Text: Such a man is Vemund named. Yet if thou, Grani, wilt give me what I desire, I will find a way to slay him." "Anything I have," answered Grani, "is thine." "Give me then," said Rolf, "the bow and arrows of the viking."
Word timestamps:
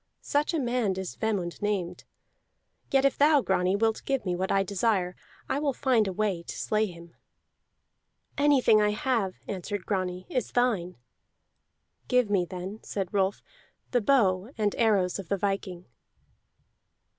Such 0.23 0.51
a 0.55 0.59
man 0.59 0.93
is 0.97 1.15
Vemund 1.15 1.61
named. 1.61 2.05
Yet 2.89 3.05
if 3.05 3.19
thou, 3.19 3.41
Grani, 3.41 3.75
wilt 3.75 4.01
give 4.03 4.25
me 4.25 4.35
what 4.35 4.51
I 4.51 4.63
desire, 4.63 5.15
I 5.47 5.59
will 5.59 5.73
find 5.73 6.07
a 6.07 6.11
way 6.11 6.41
to 6.41 6.57
slay 6.57 6.87
him." 6.87 7.13
"Anything 8.35 8.81
I 8.81 8.93
have," 8.93 9.35
answered 9.47 9.85
Grani, 9.85 10.25
"is 10.27 10.53
thine." 10.53 10.95
"Give 12.07 12.31
me 12.31 12.45
then," 12.45 12.79
said 12.81 13.13
Rolf, 13.13 13.43
"the 13.91 14.01
bow 14.01 14.49
and 14.57 14.73
arrows 14.79 15.19
of 15.19 15.29
the 15.29 15.37
viking." 15.37 15.85